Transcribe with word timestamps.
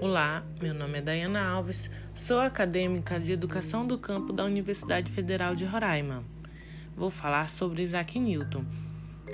Olá, 0.00 0.46
meu 0.62 0.72
nome 0.72 0.98
é 0.98 1.02
Dayana 1.02 1.44
Alves, 1.44 1.90
sou 2.14 2.38
acadêmica 2.38 3.18
de 3.18 3.32
Educação 3.32 3.84
do 3.84 3.98
Campo 3.98 4.32
da 4.32 4.44
Universidade 4.44 5.10
Federal 5.10 5.56
de 5.56 5.64
Roraima. 5.64 6.22
Vou 6.96 7.10
falar 7.10 7.48
sobre 7.48 7.82
Isaac 7.82 8.16
Newton. 8.16 8.64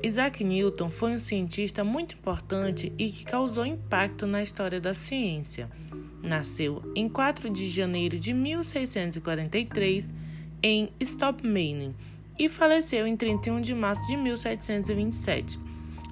Isaac 0.03 0.43
Newton 0.43 0.89
foi 0.89 1.13
um 1.13 1.19
cientista 1.19 1.85
muito 1.85 2.15
importante 2.15 2.91
e 2.97 3.11
que 3.11 3.25
causou 3.25 3.67
impacto 3.67 4.27
na 4.27 4.43
história 4.43 4.81
da 4.81 4.95
ciência. 4.95 5.69
Nasceu 6.23 6.83
em 6.97 7.11
4 7.11 7.51
de 7.51 7.69
janeiro 7.69 8.19
de 8.19 8.33
1643 8.33 10.15
em 10.63 10.89
Stopmaine 10.99 11.95
e 12.39 12.49
faleceu 12.49 13.07
em 13.07 13.15
31 13.15 13.61
de 13.61 13.75
março 13.75 14.07
de 14.07 14.17
1727. 14.17 15.64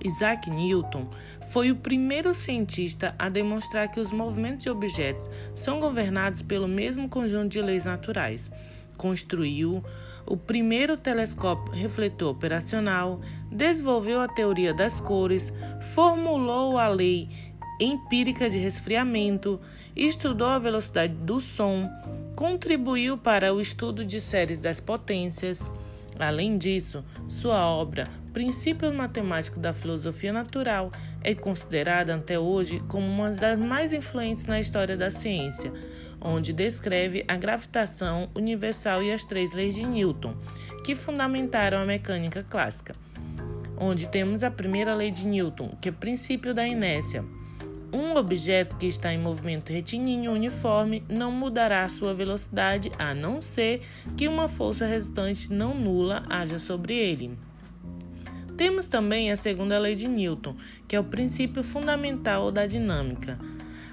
Isaac 0.04 0.50
Newton 0.50 1.08
foi 1.50 1.70
o 1.70 1.76
primeiro 1.76 2.34
cientista 2.34 3.14
a 3.18 3.28
demonstrar 3.28 3.88
que 3.88 4.00
os 4.00 4.10
movimentos 4.10 4.64
de 4.64 4.70
objetos 4.70 5.28
são 5.54 5.80
governados 5.80 6.42
pelo 6.42 6.66
mesmo 6.66 7.08
conjunto 7.08 7.48
de 7.48 7.60
leis 7.60 7.84
naturais. 7.84 8.50
Construiu 8.96 9.82
o 10.26 10.36
primeiro 10.36 10.96
telescópio 10.96 11.72
refletor 11.72 12.30
operacional, 12.30 13.20
desenvolveu 13.50 14.20
a 14.20 14.28
teoria 14.28 14.72
das 14.72 15.00
cores, 15.00 15.52
formulou 15.94 16.78
a 16.78 16.88
lei 16.88 17.28
empírica 17.80 18.48
de 18.48 18.58
resfriamento, 18.58 19.60
estudou 19.96 20.48
a 20.48 20.58
velocidade 20.58 21.14
do 21.14 21.40
som, 21.40 21.90
contribuiu 22.36 23.18
para 23.18 23.52
o 23.52 23.60
estudo 23.60 24.04
de 24.04 24.20
séries 24.20 24.58
das 24.58 24.80
potências. 24.80 25.68
Além 26.18 26.58
disso, 26.58 27.04
sua 27.28 27.66
obra 27.66 28.04
Princípios 28.32 28.94
Matemáticos 28.94 29.60
da 29.60 29.74
Filosofia 29.74 30.32
Natural 30.32 30.90
é 31.22 31.34
considerada 31.34 32.14
até 32.14 32.38
hoje 32.38 32.80
como 32.88 33.06
uma 33.06 33.30
das 33.30 33.58
mais 33.58 33.92
influentes 33.92 34.46
na 34.46 34.58
história 34.58 34.96
da 34.96 35.10
ciência, 35.10 35.70
onde 36.18 36.52
descreve 36.52 37.24
a 37.28 37.36
gravitação 37.36 38.30
universal 38.34 39.02
e 39.02 39.12
as 39.12 39.24
três 39.24 39.52
leis 39.52 39.74
de 39.74 39.84
Newton, 39.84 40.34
que 40.84 40.94
fundamentaram 40.94 41.78
a 41.78 41.84
mecânica 41.84 42.42
clássica. 42.48 42.94
Onde 43.76 44.08
temos 44.08 44.42
a 44.42 44.50
primeira 44.50 44.94
lei 44.94 45.10
de 45.10 45.26
Newton, 45.26 45.76
que 45.80 45.90
é 45.90 45.92
o 45.92 45.94
princípio 45.94 46.54
da 46.54 46.66
inércia. 46.66 47.22
Um 47.92 48.16
objeto 48.16 48.76
que 48.76 48.86
está 48.86 49.12
em 49.12 49.18
movimento 49.18 49.70
retilíneo 49.70 50.32
uniforme 50.32 51.04
não 51.08 51.30
mudará 51.30 51.86
sua 51.90 52.14
velocidade 52.14 52.90
a 52.98 53.14
não 53.14 53.42
ser 53.42 53.82
que 54.16 54.26
uma 54.26 54.48
força 54.48 54.86
resultante 54.86 55.52
não 55.52 55.74
nula 55.74 56.24
haja 56.30 56.58
sobre 56.58 56.94
ele. 56.94 57.36
Temos 58.56 58.86
também 58.86 59.30
a 59.30 59.36
segunda 59.36 59.78
lei 59.78 59.94
de 59.94 60.08
Newton, 60.08 60.56
que 60.88 60.96
é 60.96 61.00
o 61.00 61.04
princípio 61.04 61.62
fundamental 61.62 62.50
da 62.50 62.66
dinâmica. 62.66 63.38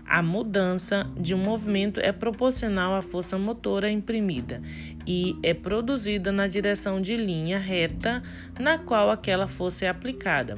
A 0.05 0.21
mudança 0.21 1.05
de 1.17 1.35
um 1.35 1.37
movimento 1.37 1.99
é 1.99 2.11
proporcional 2.11 2.95
à 2.95 3.01
força 3.01 3.37
motora 3.37 3.89
imprimida 3.91 4.61
e 5.05 5.37
é 5.43 5.53
produzida 5.53 6.31
na 6.31 6.47
direção 6.47 7.01
de 7.01 7.17
linha 7.17 7.59
reta 7.59 8.23
na 8.59 8.77
qual 8.77 9.11
aquela 9.11 9.47
força 9.47 9.85
é 9.85 9.89
aplicada. 9.89 10.57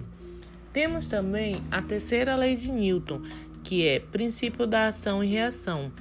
Temos 0.74 1.08
também 1.08 1.56
a 1.70 1.82
terceira 1.82 2.36
lei 2.36 2.56
de 2.56 2.72
Newton, 2.72 3.22
que 3.64 3.88
é 3.88 4.00
princípio 4.00 4.66
da 4.66 4.88
ação 4.88 5.24
e 5.24 5.28
reação. 5.28 5.92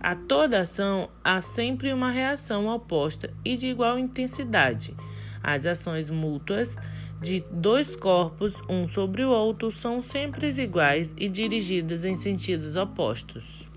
A 0.00 0.14
toda 0.14 0.60
ação 0.60 1.08
há 1.22 1.40
sempre 1.40 1.92
uma 1.92 2.10
reação 2.10 2.68
oposta 2.68 3.32
e 3.44 3.56
de 3.56 3.68
igual 3.68 3.98
intensidade. 3.98 4.94
As 5.42 5.66
ações 5.66 6.10
mútuas 6.10 6.68
de 7.20 7.44
dois 7.50 7.96
corpos, 7.96 8.54
um 8.68 8.88
sobre 8.88 9.24
o 9.24 9.30
outro, 9.30 9.70
são 9.70 10.00
sempre 10.02 10.48
iguais 10.48 11.14
e 11.16 11.28
dirigidas 11.28 12.04
em 12.04 12.16
sentidos 12.16 12.76
opostos. 12.76 13.67